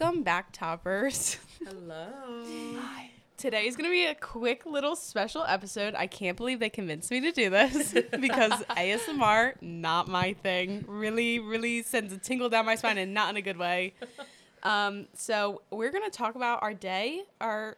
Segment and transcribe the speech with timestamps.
[0.00, 1.38] Welcome back, toppers.
[1.66, 2.76] Hello.
[3.36, 5.94] Today is gonna be a quick little special episode.
[5.96, 10.84] I can't believe they convinced me to do this because ASMR not my thing.
[10.86, 13.94] Really, really sends a tingle down my spine and not in a good way.
[14.62, 17.76] Um, so we're gonna talk about our day, our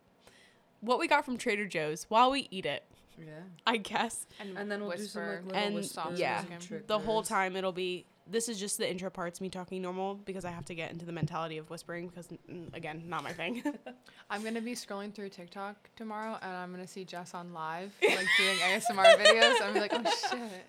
[0.80, 2.84] what we got from Trader Joe's while we eat it.
[3.18, 3.32] Yeah.
[3.66, 5.78] I guess And then we'll do some like little
[6.08, 8.04] and yeah, and the whole time it'll be.
[8.30, 11.04] This is just the intro parts, me talking normal because I have to get into
[11.04, 12.28] the mentality of whispering because
[12.74, 13.62] again, not my thing.
[14.30, 18.28] I'm gonna be scrolling through TikTok tomorrow, and I'm gonna see Jess on live, like
[18.38, 19.60] doing ASMR videos.
[19.62, 20.66] I'm like, oh shit.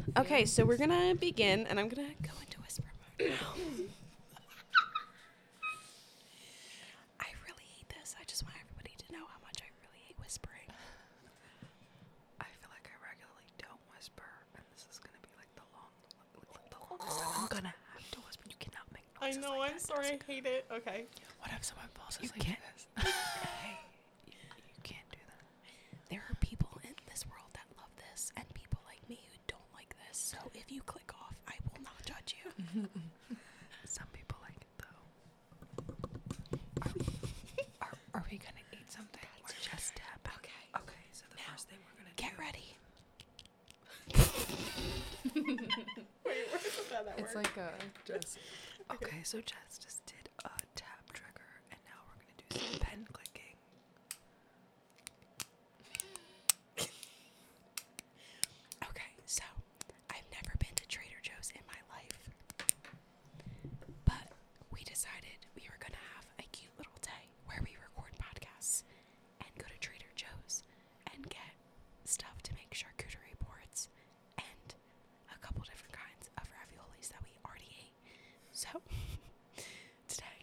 [0.18, 2.82] Okay, so we're gonna begin, and I'm gonna go into whisper
[3.20, 3.54] mode now.
[7.20, 8.16] I really hate this.
[8.20, 10.66] I just want everybody to know how much I really hate whispering.
[12.40, 15.92] I feel like I regularly don't whisper, and this is gonna be like the long,
[16.50, 18.44] like the longest time I'm gonna have to whisper.
[18.48, 19.58] You cannot make I noises know.
[19.58, 20.06] like I'm that, sorry.
[20.06, 20.32] I Jessica.
[20.32, 20.64] hate it.
[20.72, 21.04] Okay.
[21.40, 22.58] What if someone falls You asleep can't.
[22.74, 22.86] this?
[23.62, 23.78] hey,
[24.26, 25.42] you, you can't do that.
[26.10, 29.70] There are people in this world that love this, and people like me who don't
[29.74, 30.18] like this.
[30.18, 32.50] So if you click off, I will not judge you.
[33.84, 35.00] Some people like it though.
[37.82, 39.22] Are, are we gonna eat something?
[39.44, 40.20] Or just tap.
[40.38, 40.64] Okay.
[40.76, 41.04] Okay.
[41.12, 42.42] So the first thing we're gonna Get do.
[42.42, 42.76] ready.
[47.16, 47.70] It's like a.
[48.04, 48.36] Jess.
[48.92, 53.54] Okay, so just did a tap trigger, and now we're gonna do some pen clicking.
[58.88, 59.42] Okay, so
[60.10, 62.18] I've never been to Trader Joe's in my life.
[64.04, 64.32] But
[64.72, 68.82] we decided we were going to have a cute little day where we record podcasts
[69.42, 70.62] and go to Trader Joe's
[71.14, 71.52] and get
[72.04, 73.88] stuff to make charcuterie boards
[74.38, 74.68] and
[75.34, 77.94] a couple different kinds of raviolis that we already ate.
[78.52, 78.68] So
[80.08, 80.38] today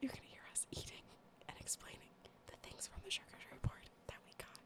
[0.00, 1.04] you're going to hear us eating
[1.48, 2.12] and explaining
[2.50, 4.60] the things from the charcuterie board that we got.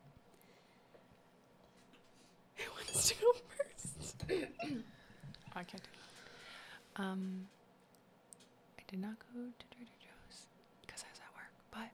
[2.63, 4.25] Who wants to go first?
[5.65, 5.83] Can't
[6.97, 7.47] Um.
[8.79, 10.47] I did not go to Trader Joe's
[10.83, 11.91] because I was at work, but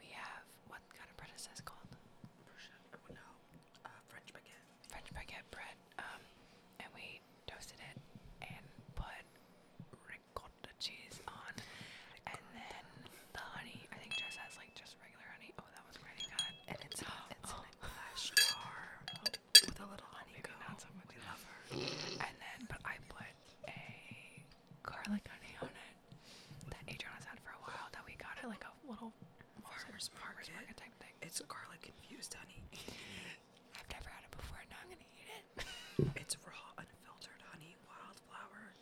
[0.00, 1.90] we have what kind of bread is this called?
[2.48, 2.96] Bruschetta.
[2.96, 3.26] Oh, no.
[3.84, 4.64] Uh, French baguette.
[4.88, 5.76] French baguette bread.
[6.00, 6.22] Um,
[6.80, 7.20] and we
[7.50, 7.96] toasted it
[8.40, 8.64] and
[8.96, 9.20] put
[10.08, 11.52] ricotta cheese on,
[12.30, 12.84] and then
[13.36, 13.84] the honey.
[13.92, 15.52] I think Jess has like just regular honey.
[15.60, 16.54] Oh, that was pretty good.
[16.72, 18.78] And it's it's in a glass jar
[19.26, 20.32] with a little honey.
[20.38, 21.08] maybe not so much.
[21.12, 21.60] We love her.
[22.24, 23.28] And then, but I put
[23.68, 23.80] a
[24.82, 25.94] garlic honey on it
[26.74, 27.86] that Adriana's had for a while.
[27.94, 29.12] That we got at like a little
[29.62, 29.92] what was it?
[29.92, 30.74] Farmer's farmer's market.
[30.74, 31.14] market type thing.
[31.22, 32.60] It's garlic infused honey.
[33.76, 34.60] I've never had it before.
[34.70, 35.44] Now I'm gonna eat it.
[36.16, 38.72] It's raw, unfiltered honey, wildflower,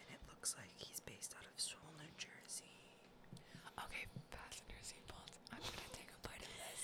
[0.00, 2.76] and it looks like he's based out of Seoul, New Jersey.
[3.88, 5.36] Okay, fasten your seatbelts.
[5.52, 6.80] I'm gonna take a bite of this.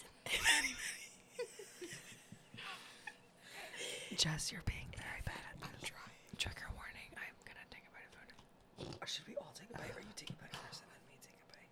[4.27, 6.19] Jess, you're being very bad at I'm trying.
[6.37, 7.11] Trigger warning.
[7.15, 8.99] I'm gonna take a bite of food.
[9.01, 10.99] Or should we all take a bite, or you take a bite first and then
[11.07, 11.71] me take a bite?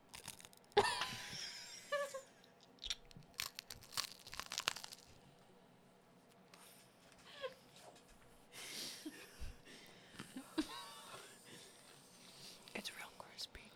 [12.79, 13.67] It's real crispy.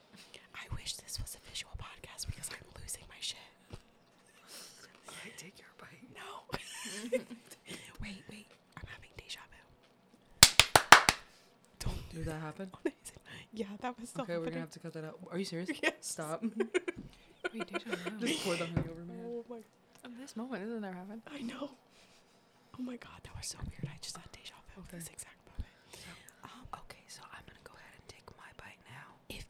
[0.54, 3.38] I wish this was a visual podcast because I'm losing my shit.
[5.10, 6.06] I take your bite.
[6.14, 6.46] No.
[8.02, 8.46] wait, wait.
[8.76, 9.60] I'm having deja vu.
[11.80, 12.70] Don't Did that happen?
[13.52, 15.18] Yeah, that was so Okay, we're gonna have to cut that out.
[15.32, 15.70] Are you serious?
[15.82, 15.94] Yes.
[16.02, 16.42] Stop.
[17.54, 18.26] Wait, deja vu.
[18.26, 19.14] Just pour the honey over me.
[19.24, 19.60] Oh my
[20.20, 21.22] This moment isn't there happened.
[21.32, 21.70] I know.
[22.78, 23.88] Oh my god, that was so weird.
[23.88, 24.98] I just had deja vu at Okay.
[24.98, 25.74] this exact moment.
[26.44, 29.16] Um, okay, so I'm gonna go ahead and take my bite now.
[29.30, 29.44] If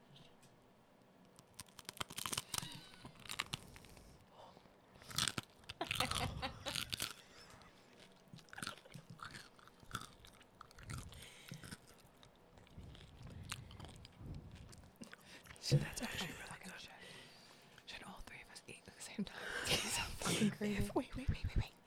[15.69, 16.73] So that's actually really good.
[17.85, 19.37] Should all three of us eat at the same time?
[19.69, 20.81] so fucking crazy.
[20.95, 21.78] Wait, wait, wait, wait, wait.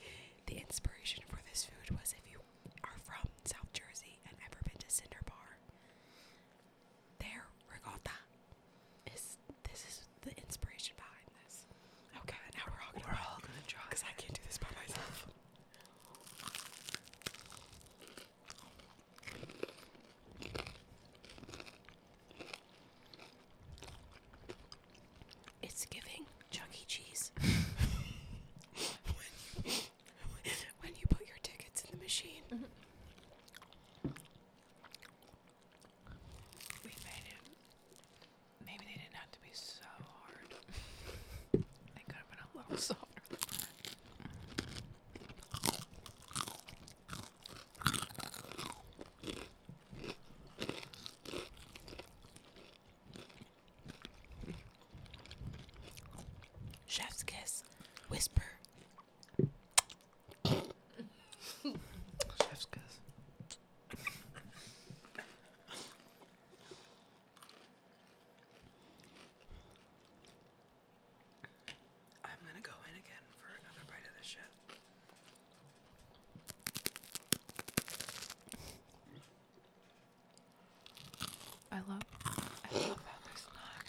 [81.71, 83.85] I love, I love how there's not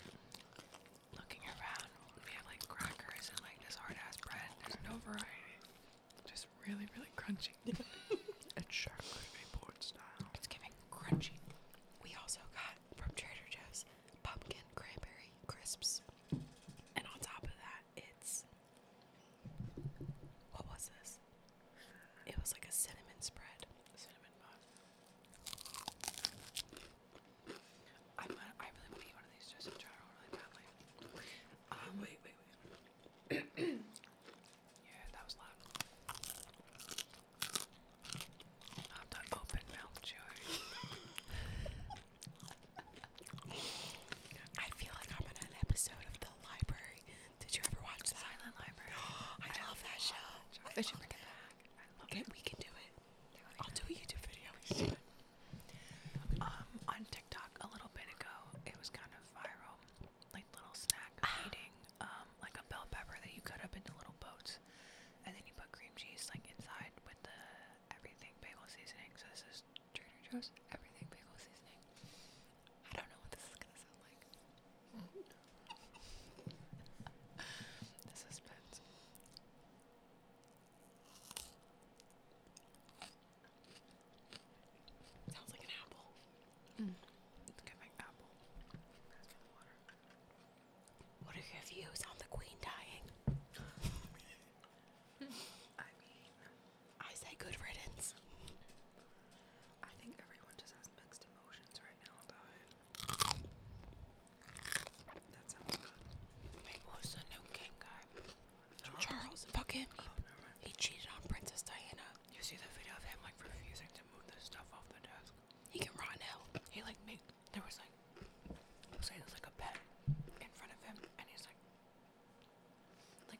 [1.18, 1.88] looking around.
[2.24, 4.46] We have like crackers and like this hard ass bread.
[4.62, 5.58] There's no variety.
[6.30, 7.50] Just really, really crunchy.
[70.32, 70.91] Shows every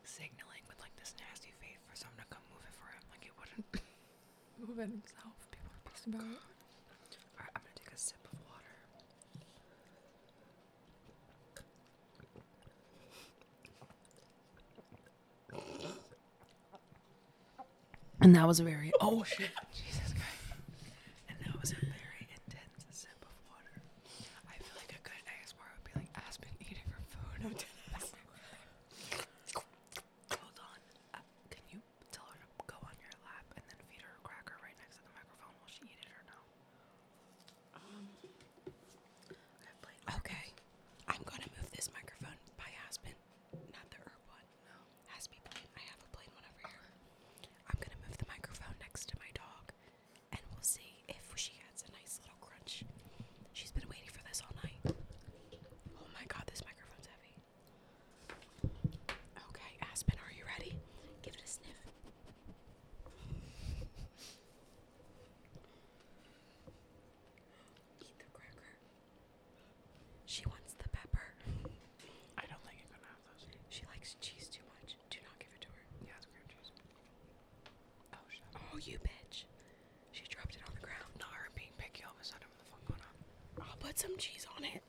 [0.05, 3.03] signaling with like this nasty face for someone to come move it for him.
[3.11, 3.67] Like it wouldn't
[4.61, 5.35] move it himself.
[5.51, 6.43] People are pissed about it.
[7.39, 8.77] Alright, I'm gonna take a sip of water.
[18.21, 19.51] And that was a very oh shit.
[78.87, 79.45] you bitch.
[80.13, 81.07] She dropped it on the ground.
[81.19, 83.15] Not her being picky, all of a sudden, what the fuck going on?
[83.69, 84.82] I'll put some cheese on it.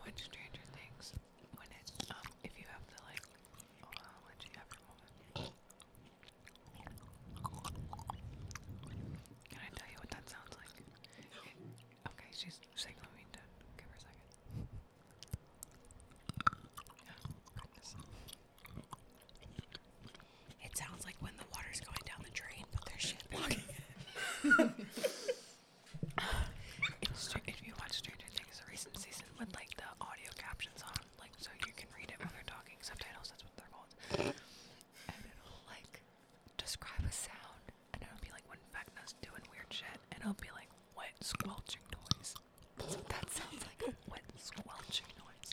[0.00, 1.12] Watch Stranger Things
[1.56, 3.22] when it um if you have to like
[3.84, 5.52] oh I'll let you have your moment.
[9.50, 10.70] Can I tell you what that sounds like?
[10.78, 10.88] It-
[12.08, 13.40] okay, she's signaling me to
[13.78, 14.30] give her a second.
[17.06, 17.18] Yeah.
[20.64, 23.76] It sounds like when the water's going down the drain, but there's shit blocking it.
[27.02, 30.82] It's str- if you watch Stranger Things, the recent season with like the audio captions
[30.84, 33.28] on, like so you can read it when they're talking, subtitles.
[33.32, 33.92] That's what they're called.
[35.08, 36.00] And it'll like
[36.56, 37.64] describe a sound,
[37.94, 41.84] and it'll be like when Vecna's doing weird shit, and it'll be like wet squelching
[41.92, 42.34] noise.
[42.78, 45.50] That's what that sounds like a wet squelching noise.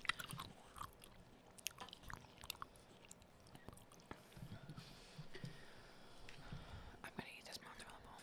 [7.03, 8.21] I'm gonna eat this mozzarella ball.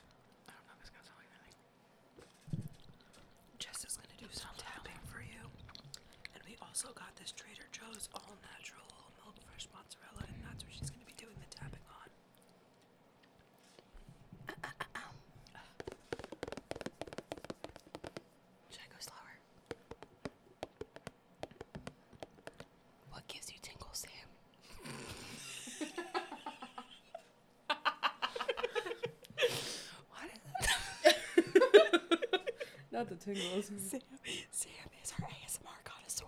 [0.48, 1.58] I don't know if it's gonna sound like anything.
[3.58, 5.42] Jess is gonna do some tapping for you.
[6.34, 8.82] And we also got this Trader Joe's all natural
[9.22, 12.10] milk fresh mozzarella, and that's what she's gonna be doing the tapping on.
[18.74, 19.38] Should I go slower?
[23.12, 24.26] What gives you tingles, Sam?
[30.10, 30.26] What
[31.06, 31.14] is
[32.92, 33.66] Not the tingles.
[33.66, 34.00] Sam,
[34.50, 36.26] Sam is our ASMR connoisseur.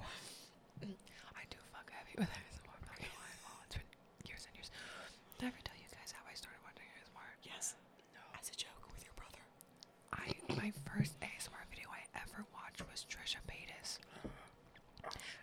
[0.83, 2.75] I do fuck heavy with ASMR.
[2.75, 3.39] I'm not gonna lie.
[3.47, 3.87] Oh, it's been
[4.27, 4.71] years and years.
[5.39, 7.29] Did I ever tell you guys how I started watching ASMR?
[7.47, 7.75] Yes.
[8.39, 9.43] As a joke with your brother.
[10.13, 13.99] I my first ASMR video I ever watched was Trisha Paytas.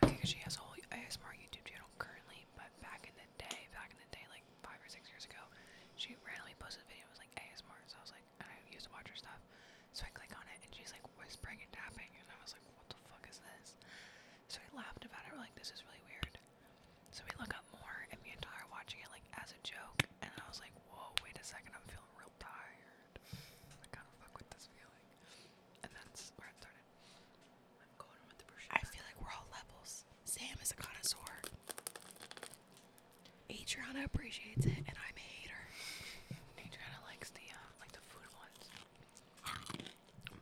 [0.04, 3.94] Because she has a whole ASMR YouTube channel currently, but back in the day, back
[3.94, 5.40] in the day, like five or six years ago,
[5.96, 7.80] she randomly posted videos like ASMR.
[7.88, 9.40] So I was like, and I used to watch her stuff.
[9.96, 12.64] So I click on it, and she's like whispering and tapping, and I was like,
[12.74, 13.78] what the fuck is this?
[14.50, 15.30] So I laughed about it.
[15.34, 16.34] We're like, this is really weird.
[17.14, 19.60] So we look up more, and me and Tyler are watching it like as a
[19.62, 23.14] joke, and I was like, whoa, wait a second, I'm feeling real tired.
[23.70, 25.04] I kind of fuck with this feeling,
[25.86, 26.86] and that's where it started.
[27.82, 28.76] I'm going with the bruschetta.
[28.76, 30.04] I feel like we're all levels.
[30.44, 31.40] Sam is a connoisseur.
[33.48, 35.62] Adriana appreciates it, and I'm a hater.
[36.60, 38.64] Adriana likes the uh, like the food ones.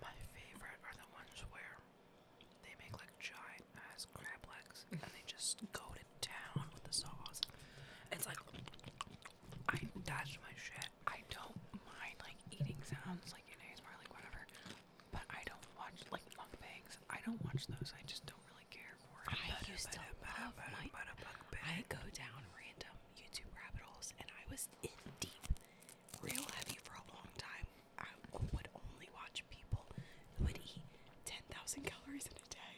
[0.02, 1.78] My favorite are the ones where
[2.66, 3.62] they make like giant
[3.94, 7.38] ass crab legs and they just go to town with the sauce.
[8.10, 8.42] It's like
[9.70, 10.90] I that's my shit.
[11.06, 14.42] I don't mind like eating sounds like in ASMR, like whatever,
[15.14, 16.98] but I don't watch like mukbangs.
[17.06, 17.94] I don't watch those.
[17.94, 19.38] I just don't really care for it.
[19.38, 20.86] I used to love my.
[21.62, 25.46] I go down random YouTube rabbit holes, and I was in deep,
[26.20, 27.66] real heavy for a long time.
[27.98, 28.10] I
[28.52, 29.84] would only watch people
[30.38, 30.84] who would eat
[31.24, 32.74] 10,000 calories in a day.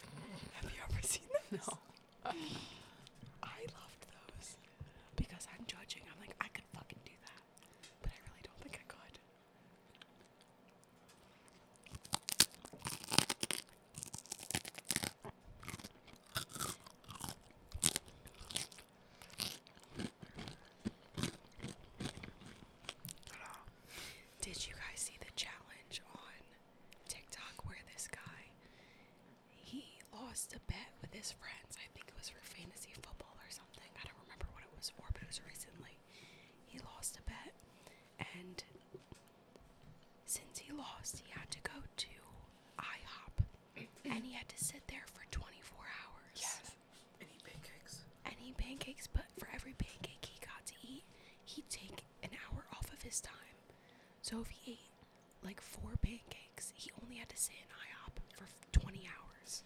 [0.61, 1.44] Have you ever seen those?
[1.55, 1.61] No.
[3.43, 4.57] I loved those
[5.15, 6.03] because I'm judging.
[6.11, 7.41] I'm like, I could fucking do that,
[8.03, 9.19] but I really don't think I could.
[24.41, 26.35] Did you guys see the challenge on
[27.09, 28.51] TikTok where this guy
[29.63, 31.73] he lost a bet with his friends?
[31.81, 33.89] I think it was for fantasy football or something.
[33.97, 35.97] I don't remember what it was for, but it was recently.
[36.69, 37.57] He lost a bet
[38.21, 38.61] and
[40.27, 42.13] since he lost, he had to go to
[42.77, 43.35] IHOP
[44.05, 46.77] and he had to sit there for 24 hours Yes.
[47.21, 48.05] Any pancakes?
[48.27, 51.05] and eat pancakes, but for every pancake he got to eat,
[51.45, 53.57] he'd take an hour off of his time.
[54.23, 54.91] So if he ate
[55.45, 58.47] like four pancakes, he only had to sit in IHOP for
[58.81, 59.63] 20 hours.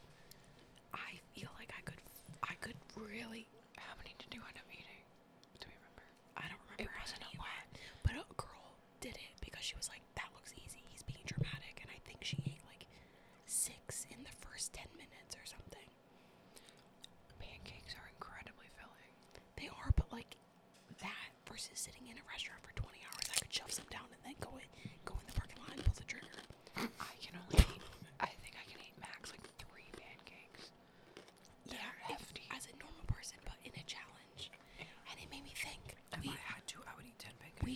[0.92, 2.00] I feel like I could,
[2.42, 2.74] I could
[3.08, 3.48] really,
[3.80, 5.00] How many did you end up eating?
[5.60, 6.04] Do we remember?
[6.36, 6.84] I don't remember.
[6.84, 7.64] It wasn't a lot.
[8.04, 10.84] But a girl did it because she was like, that looks easy.
[10.92, 11.80] He's being dramatic.
[11.80, 12.84] And I think she ate like
[13.48, 14.84] six in the first 10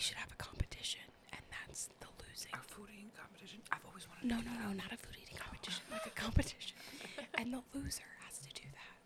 [0.02, 2.50] should have a competition, and that's the losing.
[2.50, 3.62] A food eating competition?
[3.70, 4.50] I've always wanted no, to no.
[4.50, 6.74] No, no, not a food eating competition, like a competition.
[7.38, 8.98] and the loser has to do that.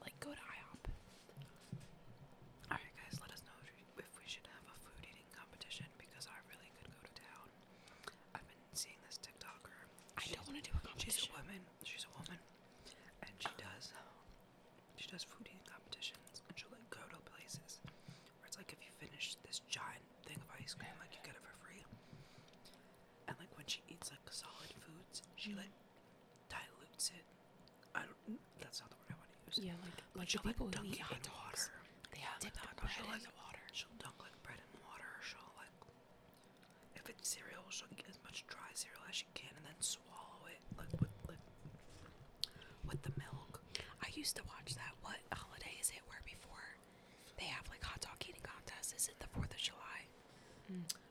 [0.00, 0.82] Like, go to IHOP.
[2.72, 3.52] Alright, guys, let us know
[4.00, 7.46] if we should have a food eating competition because I really could go to town.
[8.32, 9.76] I've been seeing this TikToker.
[10.16, 11.20] I she's, don't want to do a competition.
[11.20, 11.60] She's a woman.
[11.84, 12.40] She's a woman.
[13.28, 13.92] And she does.
[14.96, 15.51] She does food eating.
[20.72, 21.84] ice cream like you get it for free.
[23.28, 25.68] And like when she eats like solid foods, she mm-hmm.
[25.68, 25.74] like
[26.48, 27.24] dilutes it.
[27.92, 28.40] I don't.
[28.64, 29.56] That's not the word I want to use.
[29.60, 31.68] Yeah, like a like she'll, people like, dunk who eat it hot in dogs.
[31.68, 31.76] water.
[32.16, 33.64] They have dip like the bread she'll, in water.
[33.76, 35.12] She'll dunk like bread in water.
[35.20, 35.76] She'll like
[36.96, 40.48] if it's cereal, she'll get as much dry cereal as she can and then swallow
[40.48, 41.44] it like with like
[42.88, 43.60] with the milk.
[44.00, 44.91] I used to watch that
[50.72, 51.01] Mm.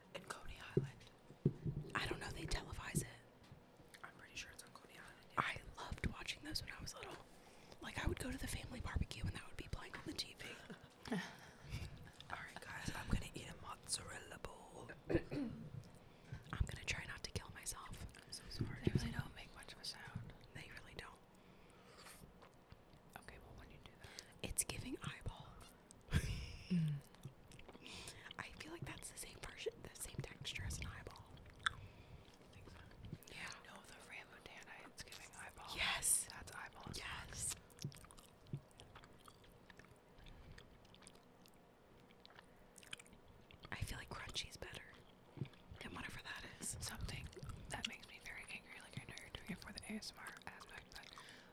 [49.92, 50.96] ASMR aspect,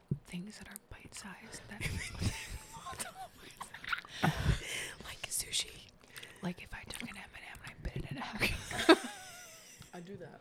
[0.09, 1.81] but things that are bite sized that
[5.05, 5.88] like sushi.
[6.40, 8.90] Like if I took an M and m and I bit it in half.
[9.94, 10.40] I do that.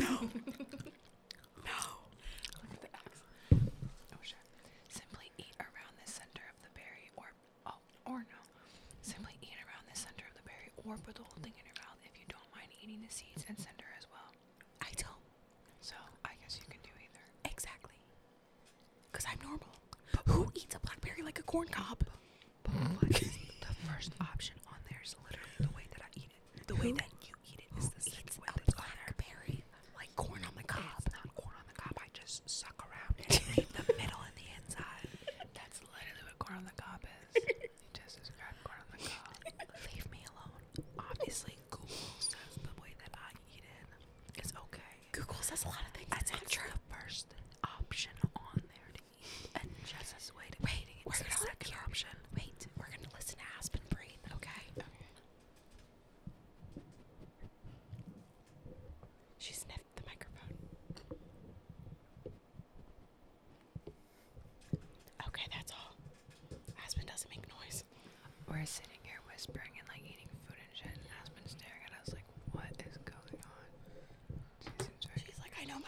[0.00, 0.08] No.
[1.68, 1.78] no.
[2.64, 3.20] Look at the X.
[3.52, 4.44] Oh, sure.
[4.88, 7.28] Simply eat around the center of the berry or,
[7.68, 7.76] oh,
[8.08, 8.40] or no.
[9.02, 11.76] Simply eat around the center of the berry or put the whole thing in your
[11.84, 14.30] mouth if you don't mind eating the seeds and center as well.
[14.80, 15.24] I don't.
[15.84, 17.24] So I guess you can do either.
[17.44, 17.96] Exactly.
[19.12, 19.72] Because I'm normal.
[20.32, 22.00] Who eats a blackberry like a corn cob?
[22.64, 23.28] But what is
[23.64, 26.66] the first option on there is literally the way that I eat it.
[26.66, 27.09] The way that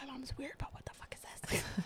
[0.05, 1.63] my mom's weird, but what the fuck is this?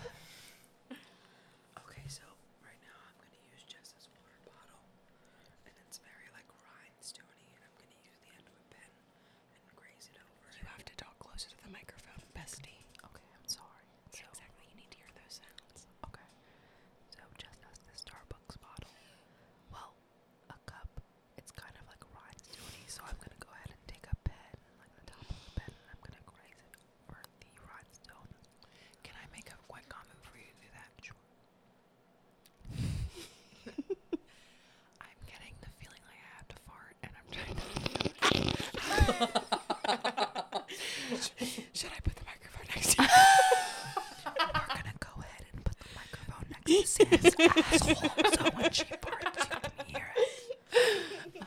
[41.78, 43.08] Should I put the microphone next to you?
[44.26, 47.36] We're gonna go ahead and put the microphone next to Sam's
[47.72, 51.40] asshole, so when she parts, you can hear it.
[51.40, 51.46] Um,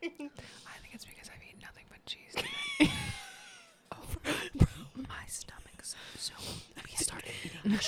[0.00, 2.32] I think it's because I've eaten nothing but cheese.
[2.32, 2.92] Tonight.
[3.92, 3.96] oh,
[4.56, 4.66] bro,
[5.06, 6.32] my stomach's so.
[6.32, 6.54] so
[6.86, 7.78] we started eating.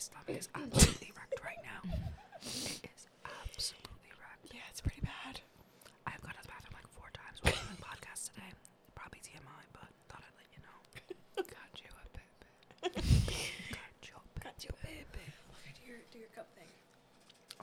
[0.00, 1.80] stomach is absolutely wrecked right now.
[2.40, 4.48] It is absolutely wrecked.
[4.48, 5.40] Yeah, it's pretty bad.
[6.08, 8.48] I've gone to the bathroom like four times while doing podcast today.
[8.96, 10.78] Probably TMI, but thought I'd let you know.
[11.44, 12.96] Got you a baby.
[13.76, 15.24] Got you a Got you a baby.
[15.60, 16.72] Okay, do your do your cup thing.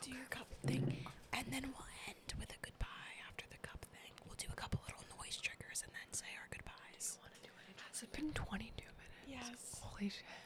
[0.06, 0.86] Do your cup thing,
[1.34, 4.13] and then we'll end with a goodbye after the cup thing.
[4.30, 7.17] We'll do a couple little noise triggers and then say our goodbyes.
[7.89, 9.26] It's it been 22 minutes?
[9.26, 9.82] Yes.
[9.82, 10.37] Holy shit.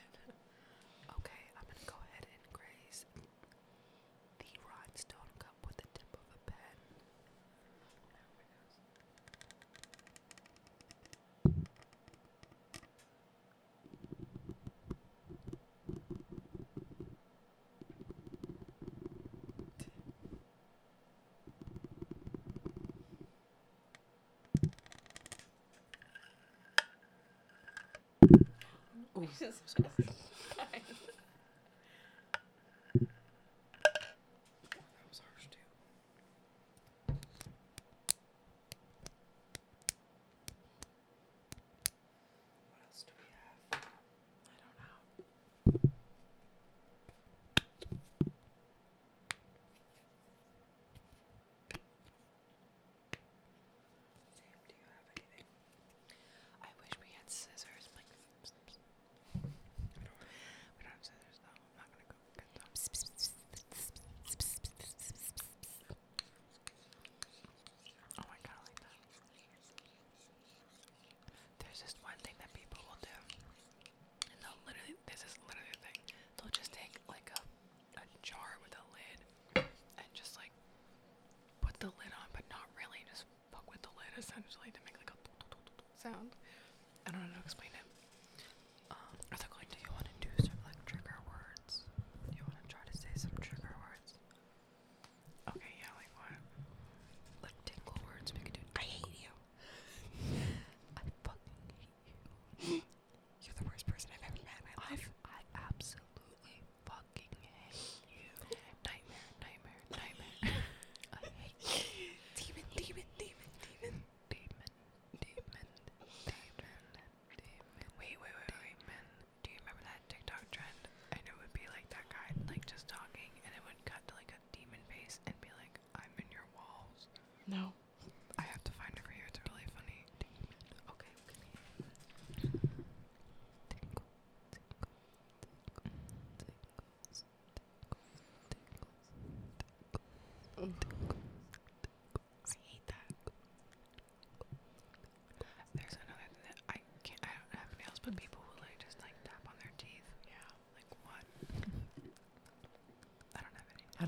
[29.40, 29.62] Jesus.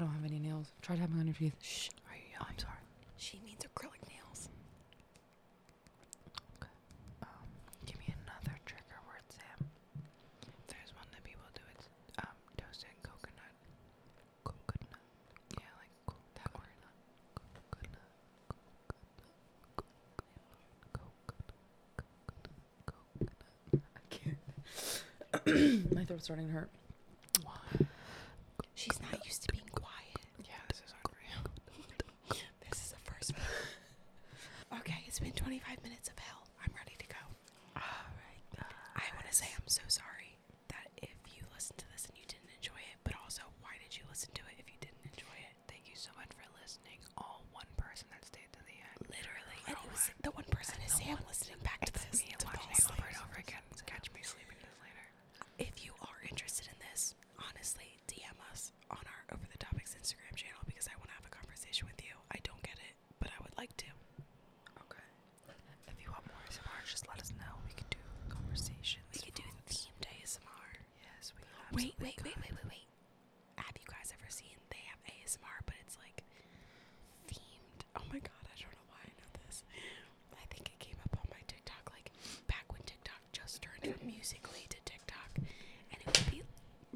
[0.04, 0.68] don't have any nails.
[0.82, 1.56] Try tapping on your teeth.
[1.62, 1.88] Shh.
[2.12, 2.36] Are you?
[2.42, 2.84] I'm sorry.
[3.16, 4.50] She needs acrylic nails.
[6.60, 6.68] Okay.
[7.22, 7.48] Um,
[7.86, 9.64] give me another trigger word, Sam.
[10.68, 11.62] There's one that people do.
[11.72, 11.88] It's
[12.20, 13.56] um toasted coconut.
[14.44, 15.00] Coconut.
[15.56, 16.60] Yeah, like co that coconut.
[16.60, 16.76] word.
[17.72, 18.12] Coconut.
[19.80, 20.04] Coconut.
[20.92, 21.56] Coconut.
[22.92, 23.40] Coconut.
[23.72, 23.88] Coconut.
[23.96, 24.36] I can't.
[25.96, 26.70] My throat's starting to hurt.
[35.24, 36.13] been 25 minutes of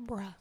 [0.07, 0.37] Sombra.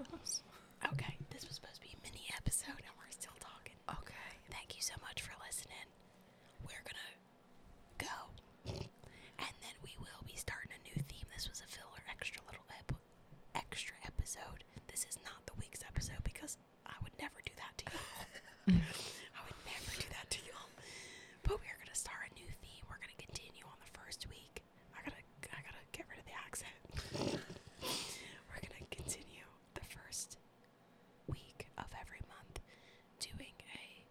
[0.00, 0.40] And what else?
[0.96, 3.76] Okay, this was supposed to be a mini episode, and we're still talking.
[4.00, 4.30] Okay.
[4.48, 5.84] Thank you so much for listening.
[6.64, 7.12] We're gonna
[8.00, 8.16] go,
[8.64, 11.28] and then we will be starting a new theme.
[11.36, 12.96] This was a filler, extra little ep-
[13.52, 14.64] extra episode.
[14.88, 16.56] This is not the week's episode because
[16.88, 18.80] I would never do that to y'all.
[19.36, 20.72] I would never do that to y'all.
[21.44, 22.84] But we're gonna start a new theme.
[22.88, 24.64] We're gonna continue on the first week.
[24.96, 25.20] I gotta,
[25.52, 26.80] I gotta get rid of the accent.
[28.48, 30.38] we're gonna continue the first
[31.28, 32.60] week of every month
[33.18, 34.04] doing a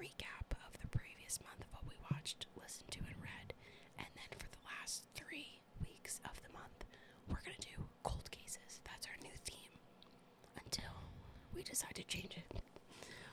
[0.00, 3.52] recap of the previous month of what we watched, listened to, and read.
[3.98, 6.84] And then for the last three weeks of the month,
[7.28, 8.80] we're going to do cold cases.
[8.84, 9.74] That's our new theme
[10.62, 10.92] until
[11.54, 12.60] we decide to change it.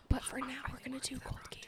[0.09, 1.62] But for now, we're to do cold cases.